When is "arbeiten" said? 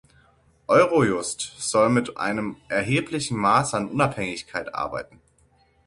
4.73-5.21